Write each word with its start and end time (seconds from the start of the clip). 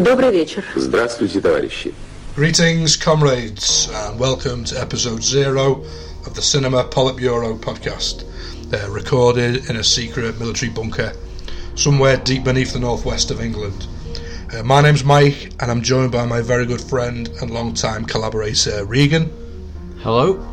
Добрый 0.00 0.30
вечер. 0.30 0.64
Здравствуйте, 0.74 1.40
товарищи. 1.40 1.94
Greetings, 2.36 2.96
comrades, 2.96 3.88
and 3.88 4.18
welcome 4.18 4.64
to 4.64 4.80
episode 4.80 5.22
zero 5.22 5.84
of 6.26 6.34
the 6.34 6.42
Cinema 6.42 6.84
Politburo 6.84 7.58
podcast, 7.58 8.24
uh, 8.72 8.90
recorded 8.90 9.68
in 9.70 9.76
a 9.76 9.82
secret 9.82 10.38
military 10.38 10.70
bunker 10.70 11.12
somewhere 11.76 12.16
deep 12.16 12.44
beneath 12.44 12.72
the 12.72 12.78
northwest 12.78 13.30
of 13.30 13.40
England. 13.40 13.86
Uh, 14.52 14.62
my 14.62 14.80
name's 14.80 15.04
Mike, 15.04 15.52
and 15.60 15.70
I'm 15.70 15.82
joined 15.82 16.12
by 16.12 16.24
my 16.24 16.40
very 16.40 16.66
good 16.66 16.80
friend 16.80 17.28
and 17.40 17.50
long-time 17.50 18.04
collaborator, 18.04 18.84
Regan. 18.84 19.30
Hello. 20.02 20.46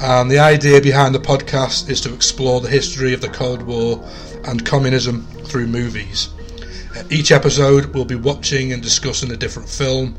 And 0.00 0.30
the 0.30 0.38
idea 0.38 0.80
behind 0.80 1.14
the 1.14 1.20
podcast 1.20 1.88
is 1.88 2.00
to 2.02 2.14
explore 2.14 2.60
the 2.60 2.68
history 2.68 3.12
of 3.12 3.20
the 3.20 3.28
Cold 3.28 3.62
War 3.62 4.02
and 4.44 4.64
communism 4.64 5.26
through 5.44 5.66
movies. 5.66 6.30
Each 7.11 7.31
episode, 7.31 7.93
we'll 7.93 8.05
be 8.05 8.15
watching 8.15 8.73
and 8.73 8.81
discussing 8.81 9.31
a 9.31 9.37
different 9.37 9.69
film 9.69 10.15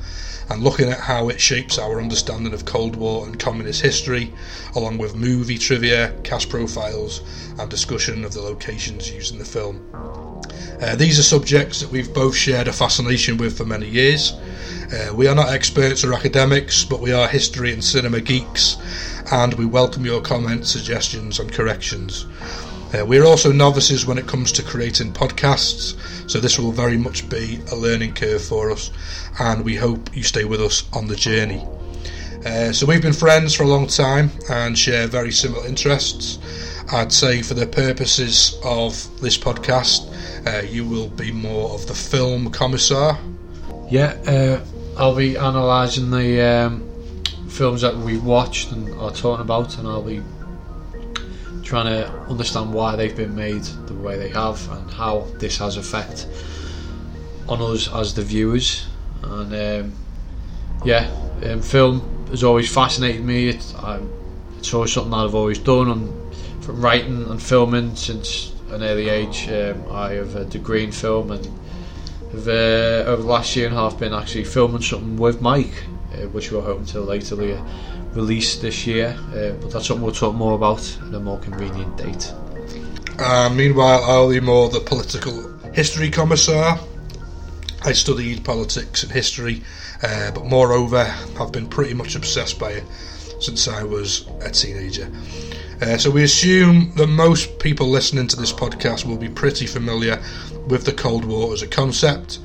and 0.48 0.62
looking 0.62 0.88
at 0.88 1.00
how 1.00 1.28
it 1.28 1.40
shapes 1.40 1.78
our 1.78 2.00
understanding 2.00 2.52
of 2.52 2.64
Cold 2.64 2.94
War 2.94 3.26
and 3.26 3.38
communist 3.38 3.82
history, 3.82 4.32
along 4.76 4.98
with 4.98 5.16
movie 5.16 5.58
trivia, 5.58 6.12
cast 6.22 6.48
profiles, 6.48 7.22
and 7.58 7.68
discussion 7.68 8.24
of 8.24 8.34
the 8.34 8.40
locations 8.40 9.10
used 9.10 9.32
in 9.32 9.38
the 9.38 9.44
film. 9.44 9.84
Uh, 10.80 10.94
these 10.94 11.18
are 11.18 11.24
subjects 11.24 11.80
that 11.80 11.90
we've 11.90 12.14
both 12.14 12.36
shared 12.36 12.68
a 12.68 12.72
fascination 12.72 13.36
with 13.36 13.56
for 13.56 13.64
many 13.64 13.88
years. 13.88 14.32
Uh, 14.92 15.12
we 15.14 15.26
are 15.26 15.34
not 15.34 15.50
experts 15.50 16.04
or 16.04 16.14
academics, 16.14 16.84
but 16.84 17.00
we 17.00 17.12
are 17.12 17.28
history 17.28 17.72
and 17.72 17.82
cinema 17.82 18.20
geeks, 18.20 18.76
and 19.32 19.54
we 19.54 19.66
welcome 19.66 20.04
your 20.04 20.20
comments, 20.20 20.70
suggestions, 20.70 21.40
and 21.40 21.52
corrections. 21.52 22.26
Uh, 22.92 23.06
we're 23.06 23.24
also 23.24 23.52
novices 23.52 24.04
when 24.04 24.18
it 24.18 24.26
comes 24.26 24.50
to 24.50 24.64
creating 24.64 25.12
podcasts, 25.12 25.94
so 26.28 26.40
this 26.40 26.58
will 26.58 26.72
very 26.72 26.96
much 26.96 27.28
be 27.28 27.60
a 27.70 27.76
learning 27.76 28.12
curve 28.12 28.42
for 28.42 28.70
us, 28.70 28.90
and 29.38 29.64
we 29.64 29.76
hope 29.76 30.14
you 30.16 30.24
stay 30.24 30.44
with 30.44 30.60
us 30.60 30.88
on 30.92 31.06
the 31.06 31.14
journey. 31.14 31.64
Uh, 32.44 32.72
so, 32.72 32.84
we've 32.86 33.02
been 33.02 33.12
friends 33.12 33.54
for 33.54 33.62
a 33.62 33.66
long 33.66 33.86
time 33.86 34.30
and 34.48 34.76
share 34.76 35.06
very 35.06 35.30
similar 35.30 35.64
interests. 35.66 36.38
I'd 36.90 37.12
say, 37.12 37.42
for 37.42 37.54
the 37.54 37.66
purposes 37.66 38.58
of 38.64 38.92
this 39.20 39.38
podcast, 39.38 40.08
uh, 40.46 40.66
you 40.66 40.84
will 40.84 41.10
be 41.10 41.30
more 41.30 41.70
of 41.70 41.86
the 41.86 41.94
film 41.94 42.50
commissar. 42.50 43.16
Yeah, 43.88 44.16
uh, 44.26 44.64
I'll 44.96 45.14
be 45.14 45.36
analysing 45.36 46.10
the 46.10 46.40
um, 46.40 46.90
films 47.48 47.82
that 47.82 47.96
we've 47.96 48.24
watched 48.24 48.72
and 48.72 48.92
are 48.98 49.12
talking 49.12 49.42
about, 49.42 49.78
and 49.78 49.86
I'll 49.86 50.02
be 50.02 50.22
trying 51.62 51.86
to 51.86 52.10
understand 52.28 52.72
why 52.72 52.96
they've 52.96 53.16
been 53.16 53.34
made 53.34 53.62
the 53.62 53.94
way 53.94 54.18
they 54.18 54.28
have 54.28 54.70
and 54.70 54.90
how 54.90 55.26
this 55.38 55.58
has 55.58 55.76
effect 55.76 56.26
on 57.48 57.60
us 57.60 57.92
as 57.92 58.14
the 58.14 58.22
viewers. 58.22 58.86
And 59.22 59.54
um, 59.54 59.92
yeah, 60.84 61.10
um, 61.44 61.62
film 61.62 62.26
has 62.30 62.44
always 62.44 62.72
fascinated 62.72 63.24
me. 63.24 63.48
It's, 63.48 63.74
I, 63.74 64.00
it's 64.58 64.72
always 64.72 64.92
something 64.92 65.10
that 65.10 65.16
I've 65.16 65.34
always 65.34 65.58
done. 65.58 66.16
From 66.60 66.80
writing 66.80 67.26
and 67.28 67.42
filming 67.42 67.96
since 67.96 68.54
an 68.70 68.82
early 68.82 69.08
age, 69.08 69.48
um, 69.48 69.84
I 69.90 70.12
have 70.12 70.36
a 70.36 70.44
degree 70.44 70.84
in 70.84 70.92
film 70.92 71.32
and 71.32 71.44
have 72.32 72.46
uh, 72.46 73.10
over 73.10 73.22
the 73.22 73.28
last 73.28 73.56
year 73.56 73.66
and 73.66 73.76
a 73.76 73.78
half 73.78 73.98
been 73.98 74.14
actually 74.14 74.44
filming 74.44 74.82
something 74.82 75.16
with 75.16 75.40
Mike, 75.40 75.84
uh, 76.12 76.28
which 76.28 76.52
we're 76.52 76.60
hoping 76.60 76.86
to 76.86 77.00
later 77.00 77.40
uh, 77.40 77.64
release 78.14 78.56
this 78.56 78.86
year. 78.86 79.16
Uh, 79.28 79.52
but 79.60 79.70
that's 79.70 79.86
something 79.86 80.04
we'll 80.04 80.14
talk 80.14 80.34
more 80.34 80.54
about 80.54 80.80
at 81.06 81.14
a 81.14 81.20
more 81.20 81.38
convenient 81.38 81.96
date. 81.96 82.32
Uh, 83.18 83.50
meanwhile, 83.50 84.02
I'll 84.04 84.30
be 84.30 84.40
more 84.40 84.68
the 84.68 84.80
political 84.80 85.52
history 85.72 86.10
commissar. 86.10 86.78
I 87.82 87.92
studied 87.92 88.44
politics 88.44 89.02
and 89.02 89.12
history, 89.12 89.62
uh, 90.02 90.30
but 90.32 90.44
moreover, 90.44 91.12
I've 91.38 91.52
been 91.52 91.66
pretty 91.66 91.94
much 91.94 92.14
obsessed 92.14 92.58
by 92.58 92.72
it 92.72 92.84
since 93.40 93.68
I 93.68 93.82
was 93.82 94.26
a 94.42 94.50
teenager. 94.50 95.10
Uh, 95.80 95.96
so 95.96 96.10
we 96.10 96.22
assume 96.22 96.92
that 96.96 97.06
most 97.06 97.58
people 97.58 97.86
listening 97.88 98.26
to 98.28 98.36
this 98.36 98.52
podcast 98.52 99.06
will 99.06 99.16
be 99.16 99.30
pretty 99.30 99.66
familiar 99.66 100.22
with 100.66 100.84
the 100.84 100.92
Cold 100.92 101.24
War 101.24 101.54
as 101.54 101.62
a 101.62 101.66
concept. 101.66 102.38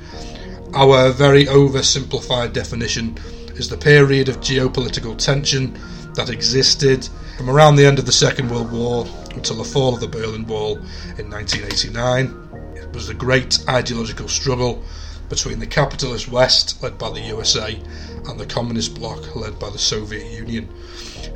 Our 0.74 1.10
very 1.10 1.44
oversimplified 1.44 2.54
definition 2.54 3.18
is 3.58 3.68
the 3.68 3.76
period 3.76 4.28
of 4.28 4.40
geopolitical 4.40 5.16
tension 5.16 5.76
that 6.14 6.28
existed 6.28 7.08
from 7.38 7.48
around 7.48 7.76
the 7.76 7.86
end 7.86 7.98
of 7.98 8.04
the 8.04 8.12
Second 8.12 8.50
World 8.50 8.70
War 8.70 9.06
until 9.34 9.56
the 9.56 9.64
fall 9.64 9.94
of 9.94 10.00
the 10.00 10.06
Berlin 10.06 10.46
Wall 10.46 10.76
in 11.18 11.30
1989. 11.30 12.76
It 12.76 12.92
was 12.92 13.06
the 13.08 13.14
great 13.14 13.58
ideological 13.68 14.28
struggle 14.28 14.84
between 15.28 15.58
the 15.58 15.66
capitalist 15.66 16.28
West, 16.28 16.82
led 16.82 16.98
by 16.98 17.10
the 17.10 17.20
USA, 17.20 17.80
and 18.28 18.38
the 18.38 18.46
communist 18.46 18.94
bloc, 18.94 19.36
led 19.36 19.58
by 19.58 19.70
the 19.70 19.78
Soviet 19.78 20.30
Union. 20.32 20.68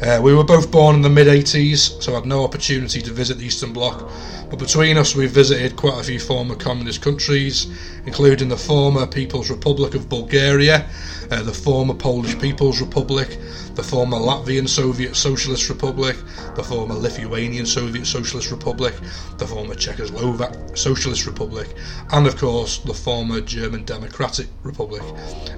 Uh, 0.02 0.18
we 0.22 0.34
were 0.34 0.44
both 0.44 0.70
born 0.70 0.96
in 0.96 1.02
the 1.02 1.10
mid 1.10 1.26
80s, 1.26 2.02
so 2.02 2.12
I 2.12 2.16
had 2.16 2.26
no 2.26 2.42
opportunity 2.42 3.02
to 3.02 3.12
visit 3.12 3.36
the 3.38 3.44
Eastern 3.44 3.72
Bloc, 3.72 4.08
but 4.48 4.58
between 4.58 4.96
us 4.96 5.14
we've 5.14 5.30
visited 5.30 5.76
quite 5.76 6.00
a 6.00 6.02
few 6.02 6.18
former 6.18 6.54
communist 6.54 7.02
countries, 7.02 7.66
including 8.06 8.48
the 8.48 8.56
former 8.56 9.06
People's 9.06 9.50
Republic 9.50 9.94
of 9.94 10.08
Bulgaria, 10.08 10.88
uh, 11.30 11.42
the 11.42 11.52
former 11.52 11.94
Polish 11.94 12.38
People's 12.38 12.80
Republic, 12.80 13.38
the 13.74 13.82
former 13.82 14.16
Latvian 14.16 14.68
Soviet 14.68 15.14
Socialist 15.14 15.68
Republic, 15.68 16.16
the 16.56 16.62
former 16.62 16.94
Lithuanian 16.94 17.66
Soviet 17.66 18.06
Socialist 18.06 18.50
Republic, 18.50 18.94
the 19.38 19.46
former 19.46 19.74
Czechoslovak 19.74 20.76
Socialist 20.76 21.26
Republic, 21.26 21.68
and 22.12 22.26
of 22.26 22.36
course 22.36 22.78
the 22.78 22.94
former 22.94 23.40
German 23.40 23.84
Democratic 23.84 24.48
Republic, 24.62 25.02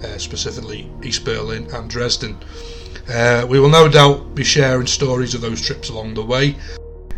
uh, 0.04 0.18
specifically 0.18 0.90
Berlin 1.24 1.68
and 1.72 1.88
Dresden. 1.88 2.36
Uh, 3.08 3.46
we 3.48 3.58
will 3.58 3.68
no 3.68 3.88
doubt 3.88 4.34
be 4.34 4.44
sharing 4.44 4.86
stories 4.86 5.34
of 5.34 5.40
those 5.40 5.60
trips 5.60 5.88
along 5.88 6.14
the 6.14 6.24
way. 6.24 6.56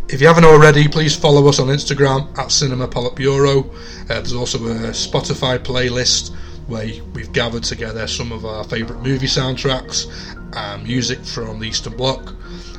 If 0.08 0.20
you 0.20 0.26
haven't 0.26 0.44
already, 0.44 0.86
please 0.86 1.16
follow 1.16 1.48
us 1.48 1.58
on 1.58 1.68
Instagram 1.68 2.36
at 2.38 2.52
Cinema 2.52 2.88
Politburo. 2.88 3.68
Uh, 4.04 4.06
there's 4.06 4.34
also 4.34 4.58
a 4.58 4.90
Spotify 4.90 5.58
playlist 5.58 6.34
where 6.66 6.88
we've 7.12 7.32
gathered 7.32 7.64
together 7.64 8.06
some 8.06 8.32
of 8.32 8.44
our 8.44 8.64
favourite 8.64 9.02
movie 9.02 9.26
soundtracks 9.26 10.06
and 10.54 10.84
music 10.84 11.24
from 11.24 11.58
the 11.58 11.66
Eastern 11.66 11.96
Bloc. 11.96 12.34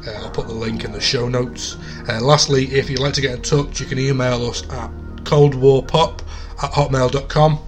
Uh, 0.08 0.12
I'll 0.12 0.32
put 0.32 0.48
the 0.48 0.54
link 0.54 0.84
in 0.84 0.92
the 0.92 1.02
show 1.02 1.28
notes. 1.28 1.78
Uh, 2.08 2.22
lastly, 2.22 2.66
if 2.66 2.90
you'd 2.90 3.00
like 3.00 3.14
to 3.14 3.22
get 3.22 3.36
in 3.36 3.42
touch, 3.42 3.80
you 3.80 3.86
can 3.86 4.00
email 4.00 4.46
us 4.46 4.64
at 4.72 4.92
coldwarpop 5.24 6.22
at 6.64 6.72
hotmail.com. 6.72 7.60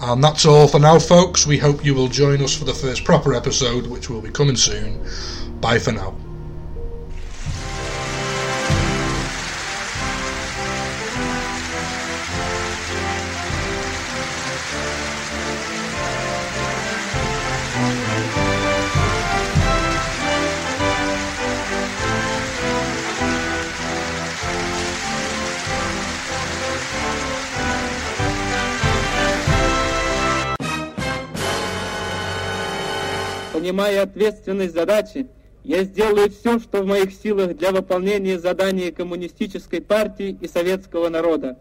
And 0.00 0.24
that's 0.24 0.46
all 0.46 0.66
for 0.66 0.78
now, 0.78 0.98
folks. 0.98 1.46
We 1.46 1.58
hope 1.58 1.84
you 1.84 1.94
will 1.94 2.08
join 2.08 2.42
us 2.42 2.56
for 2.56 2.64
the 2.64 2.72
first 2.72 3.04
proper 3.04 3.34
episode, 3.34 3.86
which 3.86 4.08
will 4.08 4.22
be 4.22 4.30
coming 4.30 4.56
soon. 4.56 5.04
Bye 5.60 5.78
for 5.78 5.92
now. 5.92 6.16
Понимая 33.52 34.02
ответственность 34.02 34.74
задачи, 34.74 35.26
я 35.64 35.82
сделаю 35.82 36.30
все, 36.30 36.58
что 36.60 36.82
в 36.82 36.86
моих 36.86 37.12
силах 37.12 37.56
для 37.56 37.72
выполнения 37.72 38.38
заданий 38.38 38.92
коммунистической 38.92 39.80
партии 39.80 40.38
и 40.40 40.46
советского 40.46 41.08
народа. 41.08 41.48